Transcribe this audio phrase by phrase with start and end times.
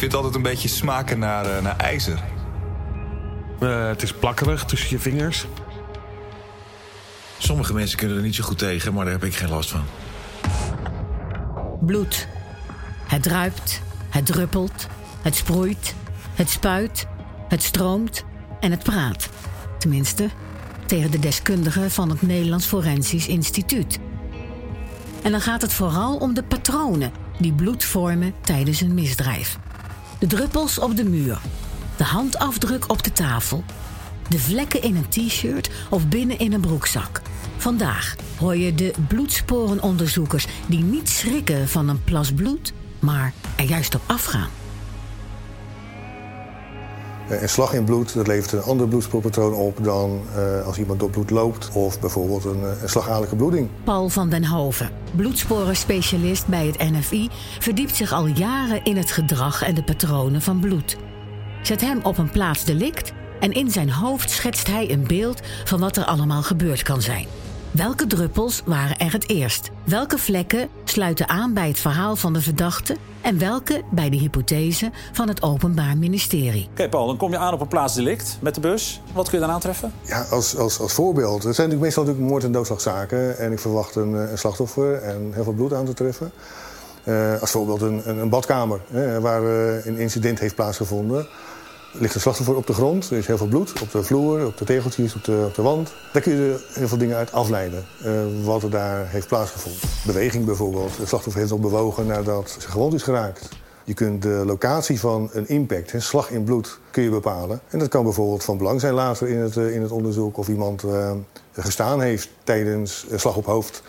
[0.00, 2.18] vind het altijd een beetje smaken naar, uh, naar ijzer.
[3.60, 5.46] Uh, het is plakkerig tussen je vingers.
[7.38, 9.84] Sommige mensen kunnen er niet zo goed tegen, maar daar heb ik geen last van.
[11.80, 12.28] Bloed.
[13.06, 14.86] Het druipt, het druppelt,
[15.22, 15.94] het sproeit,
[16.34, 17.06] het spuit,
[17.48, 18.24] het stroomt
[18.60, 19.28] en het praat.
[19.78, 20.28] Tenminste,
[20.86, 23.98] tegen de deskundigen van het Nederlands Forensisch Instituut.
[25.22, 29.58] En dan gaat het vooral om de patronen die bloed vormen tijdens een misdrijf.
[30.20, 31.40] De druppels op de muur,
[31.96, 33.64] de handafdruk op de tafel,
[34.28, 37.22] de vlekken in een t-shirt of binnen in een broekzak.
[37.56, 43.94] Vandaag hoor je de bloedsporenonderzoekers die niet schrikken van een plas bloed, maar er juist
[43.94, 44.48] op afgaan.
[47.30, 51.10] Een slag in bloed dat levert een ander bloedspoorpatroon op dan uh, als iemand door
[51.10, 53.68] bloed loopt of bijvoorbeeld een, een slagadelijke bloeding.
[53.84, 59.62] Paul van den Hoven, bloedsporenspecialist bij het NFI, verdiept zich al jaren in het gedrag
[59.62, 60.96] en de patronen van bloed.
[61.62, 65.80] Zet hem op een plaats delict en in zijn hoofd schetst hij een beeld van
[65.80, 67.26] wat er allemaal gebeurd kan zijn.
[67.70, 69.70] Welke druppels waren er het eerst?
[69.84, 74.90] Welke vlekken sluiten aan bij het verhaal van de verdachte en welke bij de hypothese
[75.12, 76.68] van het Openbaar Ministerie?
[76.70, 79.00] Oké, Paul, dan kom je aan op een plaatsdelict met de bus.
[79.12, 79.92] Wat kun je dan aantreffen?
[80.02, 81.44] Ja, als, als, als voorbeeld.
[81.44, 83.38] Er zijn natuurlijk meestal natuurlijk moord- en doodslagzaken.
[83.38, 86.32] En ik verwacht een, een slachtoffer en heel veel bloed aan te treffen.
[87.04, 91.26] Uh, als voorbeeld een, een, een badkamer hè, waar uh, een incident heeft plaatsgevonden
[91.92, 93.10] ligt een slachtoffer op de grond.
[93.10, 95.62] Er is heel veel bloed op de vloer, op de tegeltjes, op de, op de
[95.62, 95.92] wand.
[96.12, 97.84] Daar kun je heel veel dingen uit afleiden.
[98.04, 99.80] Uh, wat er daar heeft plaatsgevonden.
[100.06, 100.96] Beweging bijvoorbeeld.
[100.96, 103.48] Het slachtoffer heeft nog bewogen nadat ze gewond is geraakt.
[103.84, 107.60] Je kunt de locatie van een impact, een slag in bloed, kun je bepalen.
[107.68, 110.36] En dat kan bijvoorbeeld van belang zijn later in het, in het onderzoek...
[110.36, 111.12] of iemand uh,
[111.52, 113.82] gestaan heeft tijdens slag op hoofd...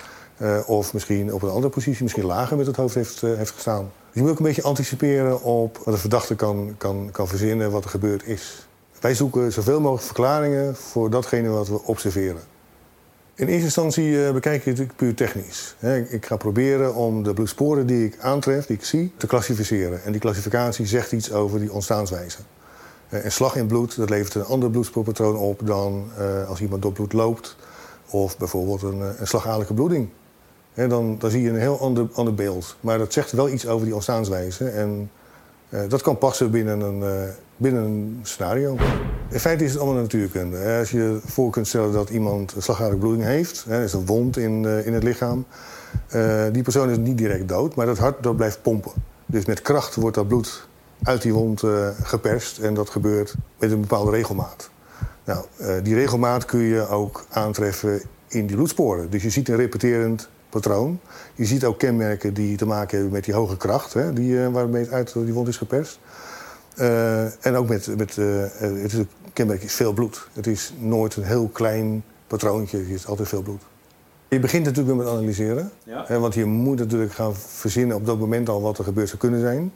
[0.66, 3.92] Of misschien op een andere positie, misschien lager met het hoofd heeft, heeft gestaan.
[4.14, 7.84] Je moet ook een beetje anticiperen op wat de verdachte kan, kan, kan verzinnen wat
[7.84, 8.68] er gebeurd is.
[9.00, 12.42] Wij zoeken zoveel mogelijk verklaringen voor datgene wat we observeren.
[13.36, 15.76] In eerste instantie uh, bekijk je het natuurlijk puur technisch.
[16.10, 20.04] ik ga proberen om de bloedsporen die ik aantref, die ik zie, te klassificeren.
[20.04, 22.38] En die klassificatie zegt iets over die ontstaanswijze.
[23.10, 26.82] Uh, een slag in bloed dat levert een ander bloedsporpatroon op dan uh, als iemand
[26.82, 27.56] door bloed loopt.
[28.10, 30.10] Of bijvoorbeeld een, een slagadelijke bloeding.
[30.74, 31.80] Dan, dan zie je een heel
[32.14, 32.76] ander, beeld.
[32.80, 34.70] Maar dat zegt wel iets over die ontstaanswijze.
[34.70, 35.12] En
[35.70, 38.78] uh, dat kan passen binnen een, uh, binnen scenario.
[39.30, 40.78] In feite is het allemaal natuurkunde.
[40.80, 43.66] Als je voor kunt stellen dat iemand een slagadelijke bloeding heeft...
[43.68, 45.46] er is een wond in, uh, in het lichaam...
[46.52, 48.92] die persoon is niet direct dood, maar dat hart dat blijft pompen.
[49.26, 50.68] Dus met kracht wordt dat bloed
[51.04, 51.64] uit die wond
[52.04, 52.58] geperst...
[52.60, 54.70] en dat gebeurt met een bepaalde regelmaat.
[55.24, 55.46] Nou,
[55.84, 59.10] die regelmaat kun je ook aantreffen in die bloedsporen.
[59.10, 61.00] Dus je ziet een repeterend patroon.
[61.36, 64.48] Je ziet ook kenmerken die te maken hebben met die hoge kracht, hè, die, uh,
[64.48, 66.00] waarmee het uit die wond is geperst.
[66.76, 69.04] Uh, en ook met, met uh, het is
[69.34, 70.28] kenmerk is veel bloed.
[70.34, 73.62] Het is nooit een heel klein patroontje, het is altijd veel bloed.
[74.28, 75.72] Je begint natuurlijk met analyseren.
[75.84, 76.04] Ja.
[76.08, 79.20] Hè, want je moet natuurlijk gaan verzinnen op dat moment al wat er gebeurd zou
[79.20, 79.72] kunnen zijn.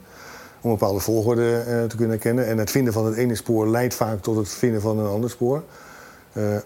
[0.60, 2.46] Om een bepaalde volgorde te kunnen herkennen.
[2.46, 5.30] En het vinden van het ene spoor leidt vaak tot het vinden van een ander
[5.30, 5.62] spoor.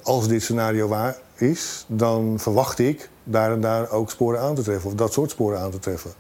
[0.02, 4.62] Als dit scenario waar is, dan verwacht ik daar en daar ook sporen aan te
[4.62, 4.90] treffen.
[4.90, 6.10] Of dat soort sporen aan te treffen.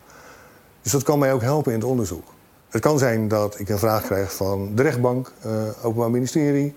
[0.82, 2.24] Dus dat kan mij ook helpen in het onderzoek.
[2.68, 5.52] Het kan zijn dat ik een vraag krijg van de rechtbank, uh,
[5.82, 6.74] Openbaar Ministerie.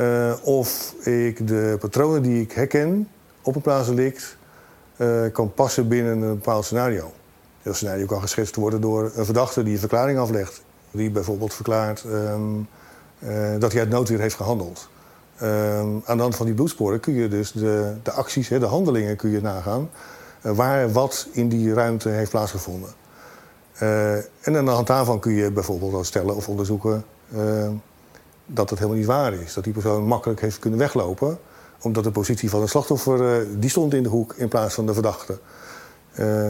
[0.00, 3.08] Uh, of ik de patronen die ik herken
[3.42, 4.36] op een plaatsdelict
[5.32, 7.12] kan passen binnen een bepaald scenario.
[7.62, 10.62] Dat scenario kan geschetst worden door een verdachte die een verklaring aflegt.
[10.90, 12.68] Die bijvoorbeeld verklaart um,
[13.58, 14.88] dat hij uit noodweer heeft gehandeld.
[15.42, 19.16] Um, aan de hand van die bloedsporen kun je dus de, de acties, de handelingen
[19.16, 19.90] kun je nagaan.
[20.42, 22.90] Uh, waar wat in die ruimte heeft plaatsgevonden.
[23.82, 27.04] Uh, en aan de hand daarvan kun je bijvoorbeeld al stellen of onderzoeken
[27.34, 27.68] uh,
[28.46, 29.54] dat het helemaal niet waar is.
[29.54, 31.38] Dat die persoon makkelijk heeft kunnen weglopen.
[31.82, 34.94] Omdat de positie van het slachtoffer die stond in de hoek in plaats van de
[34.94, 35.38] verdachte.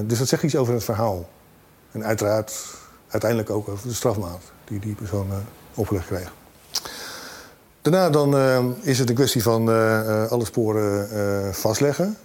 [0.04, 1.28] dus dat zegt iets over het verhaal.
[1.92, 2.64] En uiteraard
[3.08, 5.26] uiteindelijk ook over de strafmaat die die persoon
[5.74, 6.32] opgelegd kreeg.
[7.90, 11.08] Daarna dan, uh, is het een kwestie van uh, alle sporen
[11.54, 12.16] vastleggen.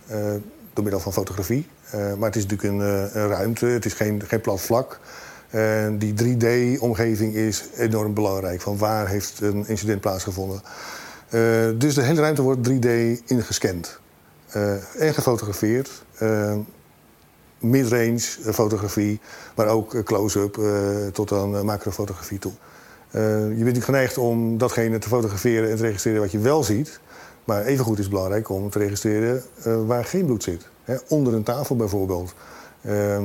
[0.73, 1.67] door middel van fotografie.
[1.91, 4.99] maar het is natuurlijk een, ruimte, het is geen, geen plat vlak.
[5.97, 8.61] Die 3D-omgeving is enorm belangrijk.
[8.61, 10.61] Van waar heeft een incident plaatsgevonden.
[11.77, 12.89] dus de hele ruimte wordt 3D
[13.25, 13.99] ingescand.
[14.97, 16.03] en gefotografeerd.
[17.59, 18.23] Midrange
[18.53, 19.19] fotografie,
[19.55, 20.59] maar ook close-up
[21.13, 22.51] tot aan macrofotografie toe.
[23.15, 26.99] Uh, je bent geneigd om datgene te fotograferen en te registreren wat je wel ziet.
[27.43, 30.67] Maar evengoed is het belangrijk om te registreren uh, waar geen bloed zit.
[30.83, 32.33] Hè, onder een tafel bijvoorbeeld.
[32.81, 33.17] Uh,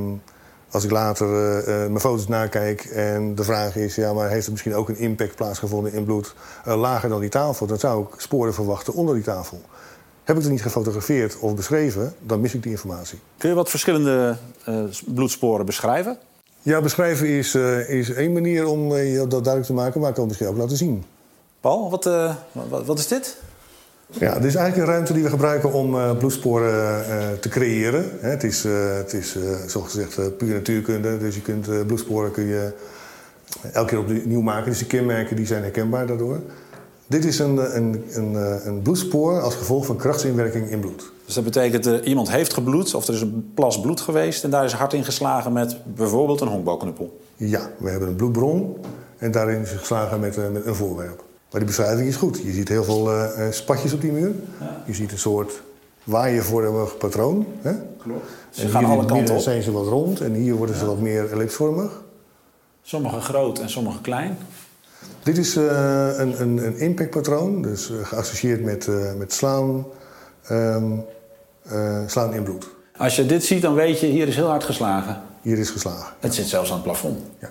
[0.71, 3.95] Als ik later eh, eh, mijn foto's nakijk en de vraag is...
[3.95, 6.35] ja, maar heeft er misschien ook een impact plaatsgevonden in bloed
[6.65, 7.67] eh, lager dan die tafel...
[7.67, 9.61] dan zou ik sporen verwachten onder die tafel.
[10.25, 13.19] Heb ik het niet gefotografeerd of beschreven, dan mis ik die informatie.
[13.39, 16.19] Kun je wat verschillende eh, bloedsporen beschrijven?
[16.67, 20.01] Ja, beschrijven is, eh, is één manier om je dat duidelijk te maken...
[20.01, 21.05] maar ik kan het misschien ook laten zien.
[21.61, 23.37] Paul, wat, eh, wat, wat is dit?
[24.07, 28.05] Ja, dit is eigenlijk een ruimte die we gebruiken om bloedsporen te creëren.
[28.21, 28.63] Hè, het is,
[28.97, 29.37] het is
[29.67, 31.19] zoals gezegd uh, puur natuurkunde.
[31.19, 32.73] Dus je kunt bloedsporen kun je
[33.73, 34.71] elke keer opnieuw maken.
[34.71, 36.41] Dus die kenmerken die zijn herkenbaar daardoor.
[37.07, 41.13] Dit is een, eh, een, een, eh, een bloedspoor als gevolg van krachtsinwerking in bloed.
[41.25, 44.45] Dus dat betekent uh, iemand heeft gebloed of er is een plas bloed geweest...
[44.45, 47.21] en daar is hard in geslagen met bijvoorbeeld een honkbalknuppel.
[47.37, 48.77] Ja, we hebben een bloedbron
[49.19, 51.25] en daarin is geslagen met, uh, met een voorwerp.
[51.51, 52.41] Maar die beschrijving is goed.
[52.43, 54.35] Je ziet heel veel uh, spatjes op die muur.
[54.61, 54.83] Ja.
[54.87, 55.63] Je ziet een soort
[56.05, 57.47] waaiervormig patroon.
[57.61, 57.73] Hè?
[57.99, 58.29] Klopt.
[58.51, 59.41] Ze en gaan alle kanten op.
[59.41, 60.81] zijn ze wat rond en hier worden ja.
[60.81, 62.03] ze wat meer ellipsvormig.
[62.83, 64.39] Sommige groot en sommige klein.
[65.23, 65.65] Dit is uh,
[66.19, 69.87] een, een, een impactpatroon, dus uh, geassocieerd met, uh, met slaan,
[70.51, 71.05] um,
[72.07, 72.67] slaan in bloed.
[72.97, 75.23] Als je dit ziet, dan weet je, hier is heel hard geslagen.
[75.43, 76.15] Hier is geslagen.
[76.21, 77.19] Het zit zelfs aan het plafond.
[77.39, 77.51] Ja.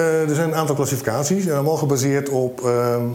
[0.00, 3.06] er zijn een aantal klassificaties, allemaal gebaseerd op ehm,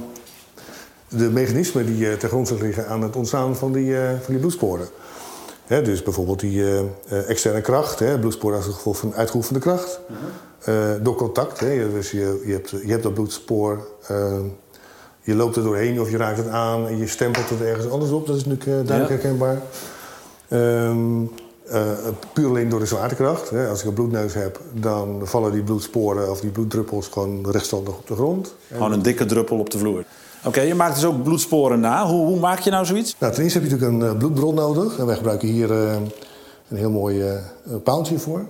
[1.07, 4.87] de mechanismen die ten grondslag liggen aan het ontstaan van die, van die bloedsporen.
[5.69, 6.63] He, dus bijvoorbeeld die
[7.27, 9.99] externe kracht, hè, bloedsporen als gevolg van uitgeoefende kracht.
[10.07, 10.15] -huh.
[10.67, 11.59] Uh, door contact.
[11.59, 11.91] Hè.
[11.91, 13.87] Dus je, je, hebt, je hebt dat bloedspoor.
[14.11, 14.39] Uh,
[15.21, 18.11] je loopt er doorheen of je raakt het aan en je stempelt het ergens anders
[18.11, 18.27] op.
[18.27, 19.27] Dat is natuurlijk duidelijk ja.
[19.27, 19.61] herkenbaar.
[20.89, 21.31] Um,
[22.33, 23.49] puur alleen door de zwaartekracht.
[23.49, 23.67] Hè.
[23.67, 28.07] Als ik een bloedneus heb, dan vallen die bloedsporen of die bloeddruppels gewoon rechtstandig op
[28.07, 28.55] de grond.
[28.71, 30.03] Gewoon een dikke druppel op de vloer.
[30.39, 32.05] Oké, okay, je maakt dus ook bloedsporen na.
[32.05, 33.15] Hoe, hoe, maak je nou zoiets?
[33.19, 34.97] Nou, ten eerste heb je natuurlijk een bloedbron nodig.
[34.97, 37.23] En wij gebruiken hier een heel mooi
[37.83, 38.45] paaltje voor.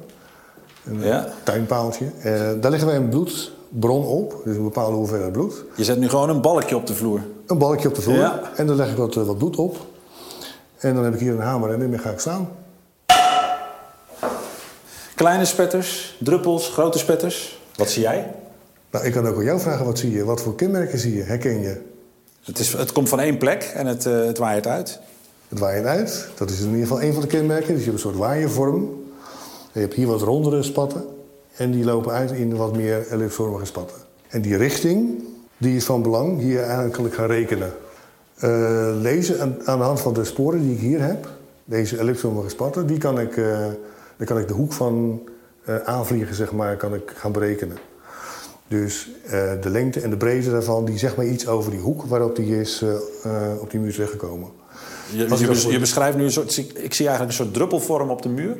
[0.89, 1.27] Een ja.
[1.43, 2.05] tuinpaaltje.
[2.05, 5.63] Uh, daar leggen wij een bloedbron op, dus een bepaalde hoeveelheid bloed.
[5.75, 7.21] Je zet nu gewoon een balkje op de vloer?
[7.47, 8.17] Een balkje op de vloer.
[8.17, 8.41] Ja.
[8.55, 9.77] En dan leg ik wat, uh, wat bloed op.
[10.77, 12.49] En dan heb ik hier een hamer en daarmee ga ik staan.
[15.15, 17.59] Kleine spetters, druppels, grote spetters.
[17.75, 18.31] Wat zie jij?
[18.91, 20.25] Nou, ik kan ook aan jou vragen, wat zie je?
[20.25, 21.23] Wat voor kenmerken zie je?
[21.23, 21.81] Herken je?
[22.43, 24.99] Het, is, het komt van één plek en het, uh, het waait uit.
[25.47, 26.27] Het waait uit.
[26.37, 27.73] Dat is in ieder geval één van de kenmerken.
[27.73, 29.03] Dus je hebt een soort waaiervorm.
[29.71, 31.05] Je hebt hier wat rondere spatten
[31.55, 33.97] en die lopen uit in wat meer ellipsvormige spatten.
[34.27, 35.23] En die richting
[35.57, 36.39] die is van belang.
[36.39, 37.73] Hier eigenlijk gaan rekenen.
[38.43, 41.27] Uh, lezen aan, aan, de hand van de sporen die ik hier heb,
[41.65, 43.45] deze ellipsvormige spatten, die kan ik, uh,
[44.17, 45.21] daar kan ik de hoek van
[45.85, 47.77] aanvliegen, zeg maar, kan ik gaan berekenen.
[48.69, 49.09] Dus
[49.61, 52.59] de lengte en de breedte daarvan, die zegt mij iets over die hoek waarop die
[52.59, 52.83] is
[53.59, 54.49] op die muur terechtgekomen.
[55.11, 58.29] Je, je, je beschrijft nu een soort, ik zie eigenlijk een soort druppelvorm op de
[58.29, 58.57] muur.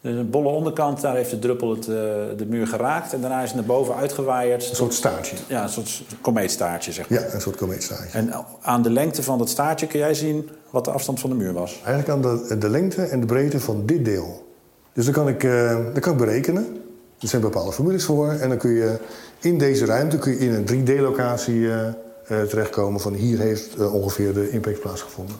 [0.00, 1.94] Dus een bolle onderkant, daar heeft de druppel het, uh,
[2.36, 3.12] de muur geraakt.
[3.12, 4.68] En daarna is het naar boven uitgewaaid.
[4.68, 5.36] Een soort staartje.
[5.46, 7.20] Ja, een soort komeetstaartje, zeg maar.
[7.20, 8.18] Ja, een soort komeetstaartje.
[8.18, 11.36] En aan de lengte van dat staartje kun jij zien wat de afstand van de
[11.36, 11.80] muur was?
[11.84, 14.46] Eigenlijk aan de, de lengte en de breedte van dit deel.
[14.92, 16.81] Dus dan kan ik, uh, dat kan ik berekenen.
[17.22, 18.28] Er zijn bepaalde formules voor.
[18.28, 18.98] En dan kun je
[19.40, 21.86] in deze ruimte kun je in een 3D-locatie uh,
[22.26, 23.00] terechtkomen...
[23.00, 25.36] van hier heeft ongeveer de impact plaatsgevonden.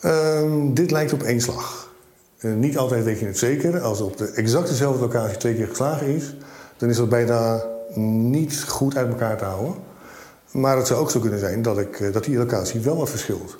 [0.00, 1.90] Ehm, dit lijkt op één slag.
[2.40, 3.80] Niet altijd weet je het zeker.
[3.80, 6.34] Als op de exact dezelfde locatie twee keer geslagen is,
[6.76, 7.64] dan is dat bijna
[7.94, 9.74] niet goed uit elkaar te houden.
[10.50, 13.58] Maar het zou ook zo kunnen zijn dat, ik, dat die locatie wel wat verschilt.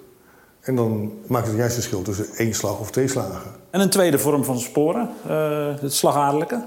[0.60, 3.50] En dan maakt het juist verschil tussen één slag of twee slagen.
[3.70, 5.10] En een tweede vorm van sporen,
[5.80, 6.64] het slagadelijke?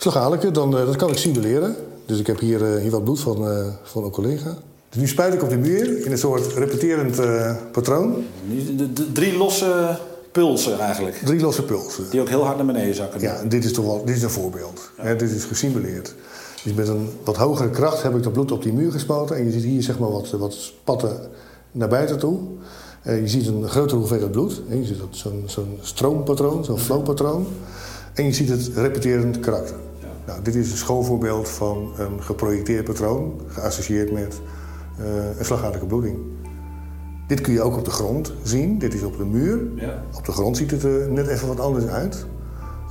[0.00, 1.76] Slagadelijke, dan, dat kan ik simuleren.
[2.06, 3.46] Dus ik heb hier, hier wat bloed van,
[3.82, 4.56] van een collega.
[4.88, 7.20] Dus nu spuit ik op de muur in een soort repeterend
[7.72, 8.24] patroon.
[8.76, 9.98] De, de, drie losse
[10.32, 11.16] pulsen eigenlijk.
[11.24, 12.04] Drie losse pulsen.
[12.10, 13.20] Die ook heel hard naar beneden zakken.
[13.20, 14.90] Ja, dit is toch wel dit is een voorbeeld.
[14.96, 15.02] Ja.
[15.02, 16.14] He, dit is gesimuleerd.
[16.64, 19.36] Dus met een wat hogere kracht heb ik dat bloed op die muur gespoten.
[19.36, 21.20] En je ziet hier zeg maar wat, wat spatten
[21.72, 22.38] naar buiten toe.
[23.06, 24.62] Uh, je ziet een grotere hoeveelheid bloed.
[24.68, 27.46] Je ziet zo'n zo stroompatroon, zo'n flowpatroon.
[28.14, 29.76] En je ziet het repeterend karakter.
[30.30, 33.40] Nou, dit is een schoolvoorbeeld van een geprojecteerd patroon...
[33.46, 34.40] geassocieerd met
[35.00, 36.18] uh, een slagadelijke bloeding.
[37.26, 38.78] Dit kun je ook op de grond zien.
[38.78, 39.60] Dit is op de muur.
[39.74, 40.02] Ja.
[40.16, 42.26] Op de grond ziet het er net even wat anders uit.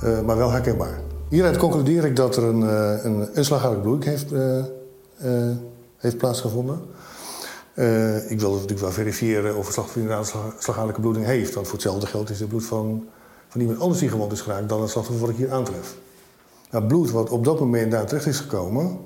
[0.04, 1.00] Uh, maar wel herkenbaar.
[1.30, 4.34] Hieruit concludeer ik dat er een, uh, een, een slagadelijke bloeding heeft,
[5.98, 6.80] heeft plaatsgevonden.
[8.28, 11.54] ik wil natuurlijk wel verifiëren of het slachtoffer inderdaad een slagadelijke bloeding heeft.
[11.54, 13.08] Want voor hetzelfde geld is het bloed van,
[13.48, 15.96] van iemand anders die gewond is geraakt dan het slachtoffer wat ik hier aantref.
[16.72, 18.98] Nou, bloed wat op dat moment daar terecht is gekomen,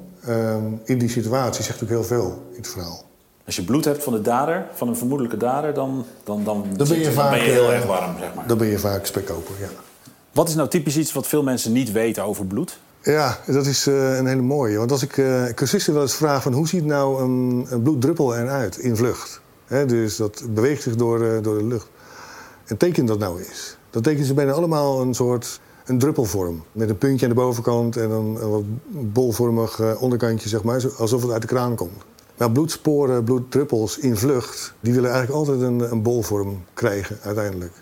[0.84, 3.03] in die situatie zegt natuurlijk heel veel in het verhaal.
[3.46, 6.88] Als je bloed hebt van de dader, van een vermoedelijke dader, dan, dan, dan, dan,
[6.88, 8.48] ben, je dan vaak, ben je heel erg warm, zeg maar.
[8.48, 9.67] Dan ben je vaak spekkoper, ja.
[10.32, 12.79] Wat is nou typisch iets wat veel mensen niet weten over bloed?
[13.01, 14.77] Ja, dat is uh, een hele mooie.
[14.77, 18.36] Want als ik uh, cursisten wel eens vraag van hoe ziet nou een, een bloeddruppel
[18.38, 19.41] eruit in vlucht?
[19.88, 21.88] Dus dat beweegt zich door, door de lucht.
[22.65, 23.77] En teken dat nou is.
[23.89, 26.63] Dat tekenen ze bijna allemaal een soort een druppelvorm.
[26.72, 28.63] Met een puntje aan de bovenkant en een, wat
[29.13, 30.84] bolvormig onderkantje, zeg maar.
[30.98, 32.04] Alsof het uit de kraan komt.
[32.38, 37.74] Maar bloedsporen, bloeddruppels in vlucht, die willen eigenlijk altijd een, een bolvorm krijgen uiteindelijk.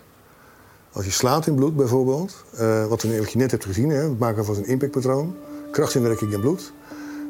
[0.92, 4.44] Als je slaat in bloed bijvoorbeeld, uh, wat, je net hebt gezien, hè, het maken
[4.44, 5.34] van een impactpatroon,
[5.70, 6.72] krachtzinwerking in bloed.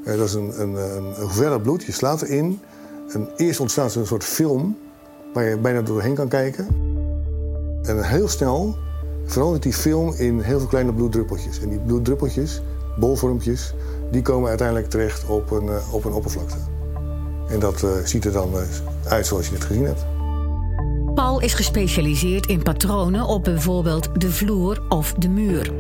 [0.05, 0.75] Uh, dat is een, een,
[1.43, 2.61] een, bloed, je slaat erin.
[3.09, 4.79] En eerst ontstaat er een soort film
[5.33, 6.67] waar je bijna doorheen kan kijken.
[7.83, 8.77] En heel snel
[9.33, 11.61] verandert die film in heel veel kleine bloeddruppeltjes.
[11.61, 12.63] En die bloeddruppeltjes,
[12.99, 13.75] bolvormpjes,
[14.11, 16.57] die komen uiteindelijk terecht op een, uh, op een oppervlakte.
[17.49, 18.51] En dat ziet er dan
[19.09, 20.07] uit zoals je het gezien hebt.
[21.15, 25.73] Paul is gespecialiseerd in patronen op bijvoorbeeld de vloer of de muur.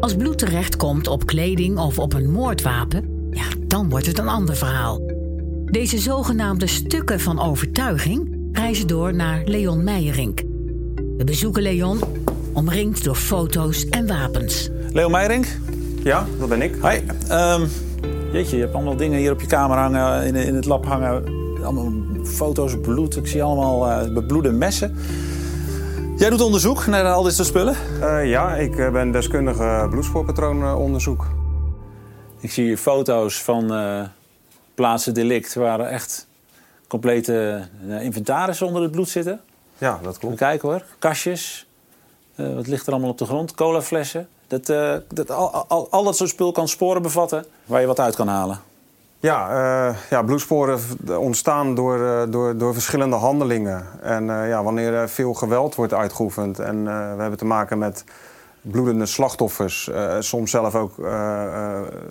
[0.00, 4.56] Als bloed terechtkomt op kleding of op een moordwapen, ja, dan wordt het een ander
[4.56, 5.00] verhaal.
[5.64, 10.42] Deze zogenaamde stukken van overtuiging reizen door naar Leon Meijerink.
[11.16, 11.98] We bezoeken Leon,
[12.54, 14.70] omringd door foto's en wapens.
[14.92, 15.46] Leon Meijerink?
[16.02, 16.74] Ja, dat ben ik.
[16.80, 17.06] Hoi.
[17.30, 17.68] Um,
[18.32, 21.24] jeetje, je hebt allemaal dingen hier op je kamer hangen, in, in het lab hangen.
[21.62, 21.92] Allemaal
[22.24, 23.16] foto's, bloed.
[23.16, 24.96] Ik zie allemaal uh, bebloede messen.
[26.16, 27.76] Jij doet onderzoek naar al dit soort spullen?
[28.00, 31.26] Uh, ja, ik eh, ben deskundige bloedspoorpatroononderzoek.
[32.40, 34.02] Ik zie hier foto's van uh,
[34.74, 36.26] plaatsen delict waar echt
[36.88, 37.62] complete
[38.00, 39.40] inventaris onder het bloed zitten.
[39.78, 40.36] Ja, dat klopt.
[40.36, 41.66] Kijk hoor, kastjes.
[42.36, 43.54] Wat ligt er allemaal op de grond?
[43.54, 44.28] Colaflessen.
[44.46, 44.66] Dat,
[45.08, 48.28] dat, al, al, al dat soort spul kan sporen bevatten waar je wat uit kan
[48.28, 48.60] halen.
[49.20, 49.50] Ja,
[49.88, 50.78] uh, ja, bloedsporen
[51.18, 53.86] ontstaan door, door, door verschillende handelingen.
[54.02, 58.04] En ja, wanneer er veel geweld wordt uitgeoefend en we hebben te maken met
[58.60, 60.94] bloedende slachtoffers, soms zelf ook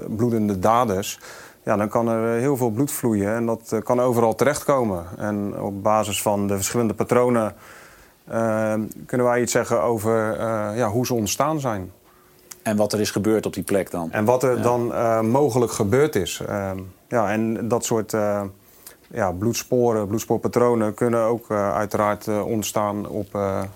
[0.07, 1.19] bloedende daders,
[1.63, 5.05] ja, dan kan er heel veel bloed vloeien en dat kan overal terechtkomen.
[5.17, 7.55] En op basis van de verschillende patronen
[9.05, 10.39] kunnen wij iets zeggen over
[10.75, 11.91] ja, hoe ze ontstaan zijn.
[12.61, 14.11] En wat er is gebeurd op die plek dan.
[14.11, 14.91] En wat er dan
[15.29, 16.41] mogelijk gebeurd is.
[16.47, 16.77] Ehm,
[17.13, 18.41] ja, en dat soort uh,
[19.11, 23.27] ja, bloedsporen, bloedspoorpatronen kunnen ook uh, uiteraard uh, ontstaan op,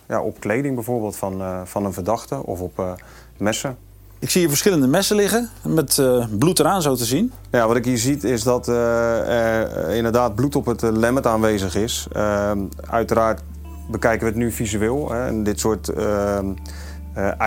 [0.07, 2.97] ja, op kleding bijvoorbeeld van, van een verdachte of op
[3.37, 3.77] messen.
[4.19, 6.01] Ik zie hier verschillende messen liggen met
[6.39, 7.31] bloed eraan zo te zien.
[7.51, 12.07] Ja, wat ik hier zie is dat er inderdaad bloed op het lemmet aanwezig is.
[12.89, 13.41] uiteraard
[13.89, 15.11] bekijken we het nu visueel.
[15.11, 15.91] Hè, en dit soort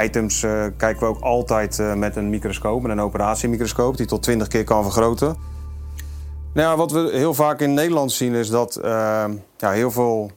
[0.03, 0.41] items
[0.77, 4.83] kijken we ook altijd met een microscoop, met een operatiemicroscoop die tot 20 keer kan
[4.83, 5.37] vergroten.
[6.55, 9.25] Nou wat we heel vaak in Nederland zien is dat uh,
[9.57, 10.31] ja, heel veel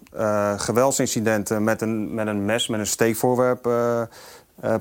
[0.58, 3.70] geweldsincidenten met een, met een mes, met een steekvoorwerp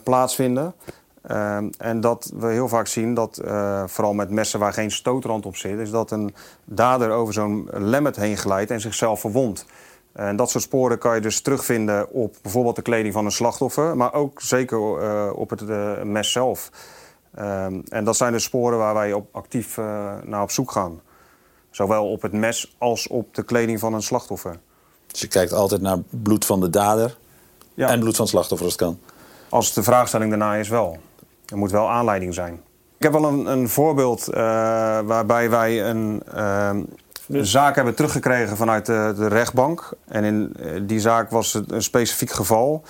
[0.03, 0.75] plaatsvinden.
[1.23, 3.41] Ehm, en dat we heel vaak zien dat,
[3.87, 8.17] vooral met messen waar geen stootrand op zit, is dat een dader over zo'n lemmet
[8.17, 9.67] heen glijdt en zichzelf verwondt.
[10.13, 13.97] En dat soort sporen kan je dus terugvinden op bijvoorbeeld de kleding van een slachtoffer,
[13.97, 14.79] maar ook zeker
[15.35, 15.67] op het
[16.05, 16.71] mes zelf.
[17.39, 19.77] Um, en dat zijn de sporen waar wij op actief
[20.25, 21.01] naar op zoek gaan.
[21.71, 24.59] Zowel op het mes als op de kleding van een slachtoffer.
[25.07, 27.17] Dus je kijkt altijd naar bloed van de dader
[27.75, 27.89] ja.
[27.89, 28.99] en bloed van het slachtoffer als het kan?
[29.49, 30.97] Als de vraagstelling daarna is wel.
[31.47, 32.61] Er moet wel aanleiding zijn.
[32.97, 34.35] Ik heb wel een, een voorbeeld uh,
[35.01, 36.71] waarbij wij een, uh,
[37.33, 39.91] een, zaak hebben teruggekregen vanuit de, de rechtbank.
[40.09, 42.85] En in uh, die zaak was het een specifiek geval.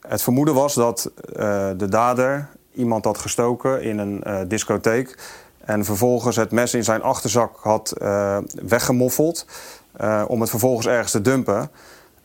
[0.00, 5.18] Het vermoeden was dat uh, de dader iemand had gestoken in een discotheek
[5.64, 9.46] en vervolgens het mes in zijn achterzak had uh, weggemoffeld.
[10.26, 11.70] Om het vervolgens ergens te dumpen.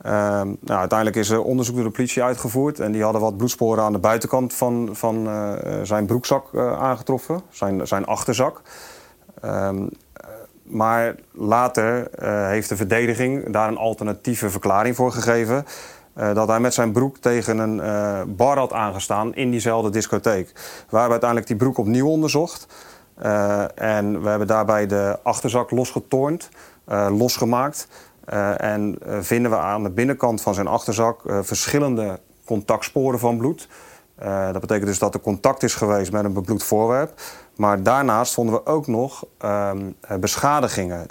[0.06, 0.12] Uh,
[0.60, 2.80] nou, uiteindelijk is er onderzoek door de politie uitgevoerd.
[2.80, 5.30] En die hadden wat bloedsporen aan de buitenkant van, van
[5.84, 7.42] zijn broekzak aangetroffen.
[7.50, 8.62] Zijn, zijn achterzak.
[9.42, 9.86] Ehm,
[10.64, 12.08] maar later
[12.50, 15.66] heeft de verdediging daar een alternatieve verklaring voor gegeven.
[16.14, 20.52] dat hij met zijn broek tegen een bar had aangestaan in diezelfde discotheek.
[20.90, 22.68] We hebben uiteindelijk die broek opnieuw onderzocht.
[23.22, 26.50] Uh, en we hebben daarbij de achterzak losgetornd,
[26.88, 27.88] uh, losgemaakt.
[28.34, 33.68] Uh, en vinden we aan de binnenkant van zijn achterzak verschillende contactsporen van bloed.
[34.52, 37.22] dat betekent dus dat er contact is geweest met een bebloed voorwerp.
[37.56, 41.08] Maar daarnaast vonden we ook nog ehm, beschadigingen.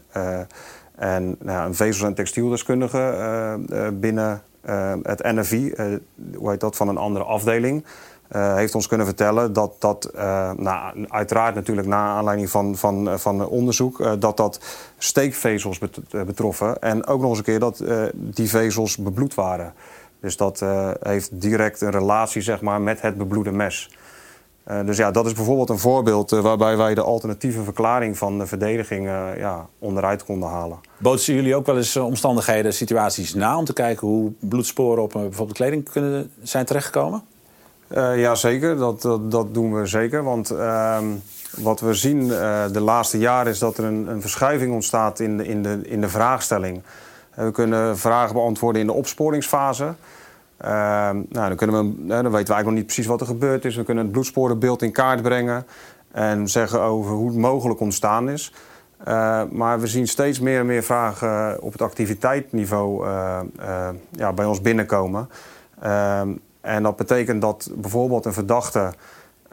[0.95, 3.59] en nou, een vezels- en textieldeskundige
[3.93, 4.43] binnen
[5.03, 5.75] het NFI,
[6.35, 7.85] hoe heet dat, van een andere afdeling...
[8.33, 10.11] Heeft ons kunnen vertellen dat dat,
[10.57, 14.61] nou, uiteraard natuurlijk na aanleiding van, van, eh, van onderzoek, dat dat
[14.99, 16.81] steekvezels bet betroffen.
[16.81, 17.85] En ook nog eens een keer dat
[18.15, 19.75] die vezels bebloed waren.
[20.23, 23.91] Dus dat eh, heeft direct een relatie zeg maar, met het bebloede mes.
[24.65, 28.39] Eh, dus ja, dat is bijvoorbeeld een voorbeeld eh, waarbij wij de alternatieve verklaring van
[28.39, 30.79] de verdediging eh, ja, onderuit konden halen.
[30.99, 35.57] Bootsen jullie ook wel eens omstandigheden, situaties na om te kijken hoe bloedsporen op bijvoorbeeld
[35.57, 37.23] kleding kunnen zijn terechtgekomen?
[37.95, 38.77] Ja, zeker.
[38.77, 40.25] Dat, dat, dat doen we zeker.
[40.25, 41.05] Want ehm,
[41.57, 42.29] wat we zien
[42.73, 46.01] de laatste jaren is dat er een, een verschuiving ontstaat in de, in de, in
[46.01, 46.83] de vraagstelling.
[47.35, 49.95] We kunnen vragen beantwoorden in de opsporingsfase.
[50.63, 53.27] Ehm, nou, dan, kunnen we, eh, dan weten we eigenlijk nog niet precies wat er
[53.27, 53.77] gebeurd is.
[53.77, 55.67] We kunnen het bloedsporenbeeld in kaart brengen
[56.13, 58.53] en zeggen over hoe het mogelijk ontstaan is.
[59.05, 64.33] Eh, maar we zien steeds meer en meer vragen op het activiteitsniveau eh, eh, ja,
[64.33, 65.29] bij ons binnenkomen.
[65.81, 66.29] Ehm,
[66.61, 68.93] en dat betekent dat bijvoorbeeld een verdachte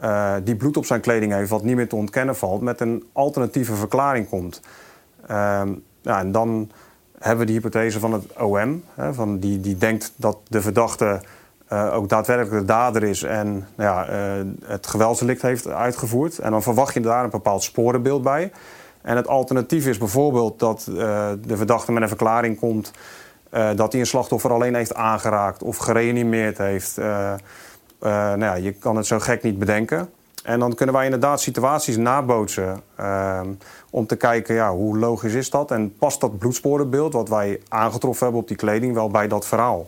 [0.00, 3.04] eh, die bloed op zijn kleding heeft, wat niet meer te ontkennen valt, met een
[3.12, 4.60] alternatieve verklaring komt.
[5.26, 6.70] Ehm, ja, en dan
[7.20, 11.20] hebben we de hypothese van het OM, hè, van die, die denkt dat de verdachte
[11.70, 16.38] eh, ook daadwerkelijk de dader is en nou ja, eh, het geweldsdelict heeft uitgevoerd.
[16.38, 18.52] En dan verwacht je daar een bepaald sporenbeeld bij.
[19.02, 22.92] En het alternatief is bijvoorbeeld dat eh, de verdachte met een verklaring komt
[23.74, 26.96] dat hij een slachtoffer alleen heeft aangeraakt of gereanimeerd heeft.
[28.00, 30.10] Nou ja, je kan het zo gek niet bedenken.
[30.44, 33.48] En dan kunnen wij inderdaad situaties nabootsen ehm,
[33.90, 38.24] om te kijken ja, hoe logisch is dat en past dat bloedsporenbeeld wat wij aangetroffen
[38.24, 39.86] hebben op die kleding wel bij dat verhaal.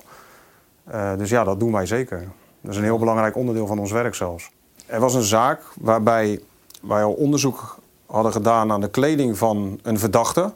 [0.85, 2.29] Eh, dus ja, dat doen wij zeker.
[2.61, 4.51] Dat is een heel belangrijk onderdeel van ons werk zelfs.
[4.87, 6.41] Er was een zaak waarbij
[6.83, 10.53] wij al onderzoek hadden gedaan aan de kleding van een verdachte.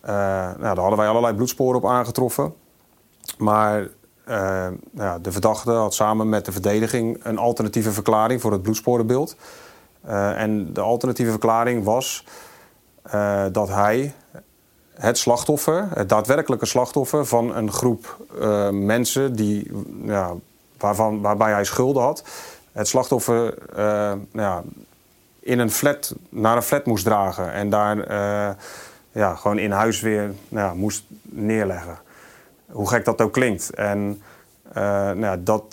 [0.00, 2.54] Eh, nou, daar hadden wij allerlei bloedsporen op aangetroffen.
[3.38, 3.88] Maar
[4.94, 9.36] ja, de verdachte had samen met de verdediging een alternatieve verklaring voor het bloedsporenbeeld.
[10.00, 12.24] Eh, en de alternatieve verklaring was
[13.02, 14.14] eh, dat hij
[14.94, 19.70] het slachtoffer, het daadwerkelijke slachtoffer van een groep eh, mensen die,
[20.04, 20.34] ja,
[20.78, 22.24] waarvan, waarbij hij schulden had,
[22.72, 24.62] het slachtoffer eh, nou ja,
[25.40, 28.54] in een flat, naar een flat moest dragen en daar eh,
[29.12, 31.98] ja, gewoon in huis weer nou ja, moest neerleggen.
[32.72, 33.74] Hoe gek dat ook klinkt.
[33.74, 34.22] En
[34.72, 35.64] eh, nou dat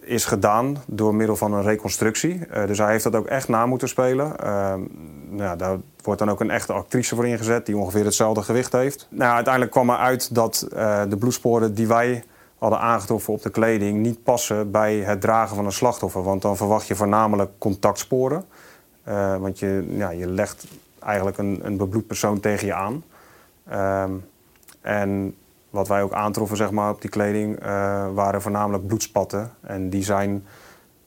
[0.00, 2.46] is gedaan door middel van een reconstructie.
[2.46, 4.38] Eh, dus hij heeft dat ook echt na moeten spelen.
[4.38, 4.74] Eh,
[5.28, 9.06] nou daar wordt dan ook een echte actrice voor ingezet die ongeveer hetzelfde gewicht heeft.
[9.10, 10.66] Nou, uiteindelijk kwam er uit dat
[11.08, 12.24] de bloedsporen die wij
[12.58, 16.22] hadden aangetroffen op de kleding niet passen bij het dragen van een slachtoffer.
[16.22, 18.44] Want dan verwacht je voornamelijk contactsporen.
[19.38, 20.66] Want je, ja, je legt
[20.98, 23.04] eigenlijk een, een bebloed persoon tegen je aan.
[23.68, 24.12] Ehm,
[24.80, 25.34] en
[25.74, 29.50] wat wij ook aantroffen zeg maar, op die kleding eh, waren voornamelijk bloedspatten.
[29.60, 30.46] En die, zijn,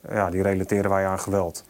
[0.09, 1.63] ja, die relateren wij aan geweld.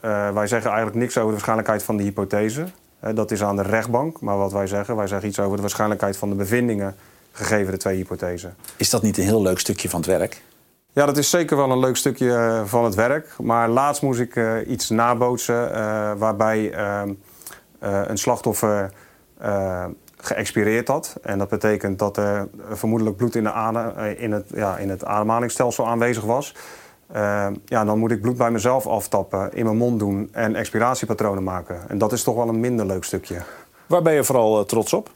[0.00, 2.66] Eh, wij zeggen eigenlijk niks over de waarschijnlijkheid van de hypothese.
[3.00, 4.20] Eh, dat is aan de rechtbank.
[4.20, 6.96] Maar wat wij zeggen, wij zeggen iets over de waarschijnlijkheid van de bevindingen
[7.32, 8.56] gegeven de twee hypothesen.
[8.76, 10.42] Is dat niet een heel leuk stukje van het werk?
[10.92, 13.34] Ja, dat is zeker wel een leuk stukje van het werk.
[13.38, 15.70] Maar laatst moest ik iets nabootsen
[16.18, 17.10] waarbij ehm,
[17.78, 18.92] eh, een slachtoffer
[20.20, 21.16] geëxpireerd had.
[21.22, 24.88] En dat betekent dat er vermoedelijk bloed in, de adem, eh, in, het, ja, in
[24.88, 26.54] het ademhalingsstelsel aanwezig was.
[27.12, 31.44] Ehm, ja, dan moet ik bloed bij mezelf aftappen, in mijn mond doen en expiratiepatronen
[31.44, 31.80] maken.
[31.88, 33.42] En dat is toch wel een minder leuk stukje.
[33.86, 35.10] Waar ben je vooral eh, trots op?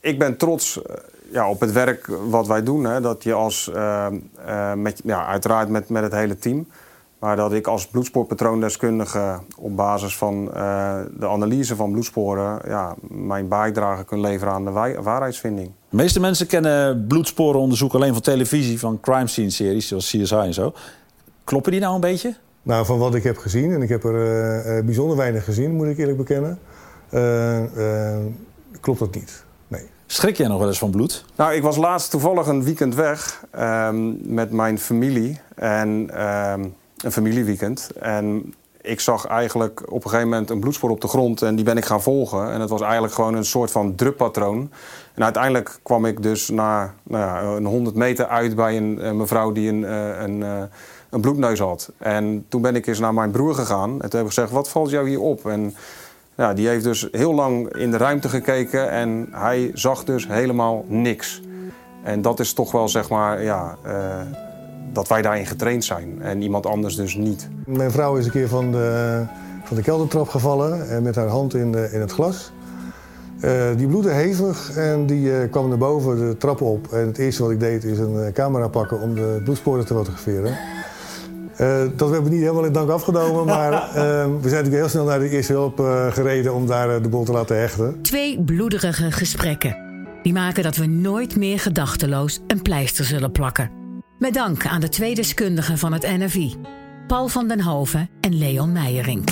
[0.00, 0.94] Ik ben trots eh,
[1.30, 2.84] ja, op het werk wat wij doen.
[2.84, 3.00] Hè.
[3.00, 4.06] Dat je als, eh,
[4.44, 6.68] eh, met, ja, uiteraard met, met het hele team.
[7.24, 12.60] Maar dat ik als bloedsportpatroondeskundige op basis van eh, de analyse van bloedsporen...
[12.66, 14.70] Ja, mijn bijdrage kan leveren aan de
[15.02, 15.70] waarheidsvinding.
[15.88, 20.54] De meeste mensen kennen bloedsporenonderzoek alleen van televisie, van crime scene series zoals CSI en
[20.54, 20.72] zo.
[21.44, 22.34] Kloppen die nou een beetje?
[22.62, 25.74] Nou, van wat ik heb gezien, en ik heb er eh, eh, bijzonder weinig gezien,
[25.74, 26.58] moet ik eerlijk bekennen,
[28.80, 29.44] klopt dat niet.
[29.68, 29.82] Nee.
[30.06, 31.24] Schrik jij nog wel eens van bloed?
[31.36, 35.40] Nou, ik was laatst toevallig een weekend weg ehm, met mijn familie.
[35.54, 36.64] En ehm,
[37.04, 37.90] een familieweekend.
[38.00, 41.42] En ik zag eigenlijk op een gegeven moment een bloedspoor op de grond.
[41.42, 42.52] En die ben ik gaan volgen.
[42.52, 44.70] En het was eigenlijk gewoon een soort van druppattroon.
[45.14, 49.16] En uiteindelijk kwam ik dus na nou ja, een 100 meter uit bij een, een
[49.16, 50.62] mevrouw die een, eh, een, eh,
[51.10, 51.92] een bloedneus had.
[51.98, 53.90] En toen ben ik eens naar mijn broer gegaan.
[53.90, 55.46] En toen heb ik gezegd, wat valt jou hier op?
[55.46, 55.74] En
[56.34, 60.84] ja, die heeft dus heel lang in de ruimte gekeken en hij zag dus helemaal
[60.88, 61.42] niks.
[62.02, 64.20] En dat is toch wel, zeg maar, ja, eh,
[64.94, 67.48] dat wij daarin getraind zijn en iemand anders dus niet.
[67.66, 69.22] Mijn vrouw is een keer van de,
[69.64, 72.52] van de keldertrap gevallen en met haar hand in, de, in het glas.
[73.40, 76.92] Eh, die bloedde hevig en die eh, kwam naar boven de trap op.
[76.92, 79.94] En het eerste wat ik deed is een eh, camera pakken om de bloedsporen te
[79.94, 80.56] fotograferen.
[81.56, 84.88] Eh, dat hebben we niet helemaal in dank afgenomen, maar eh, we zijn natuurlijk heel
[84.88, 88.02] snel naar de eerste hulp eh, gereden om daar eh, de boel te laten hechten.
[88.02, 89.76] Twee bloederige gesprekken.
[90.22, 93.83] Die maken dat we nooit meer gedachteloos een pleister zullen plakken.
[94.24, 96.54] Met dank aan de twee deskundigen van het NFI,
[97.06, 99.24] Paul van den Hoven en Leon Meijering.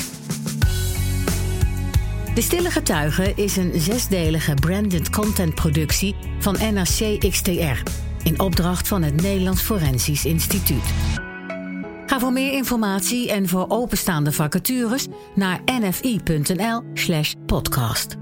[2.35, 7.83] De Stille Getuigen is een zesdelige branded content productie van NRC XTR
[8.23, 10.85] in opdracht van het Nederlands Forensisch Instituut.
[12.07, 18.17] Ga voor meer informatie en voor openstaande vacatures naar nfi.nl/podcast.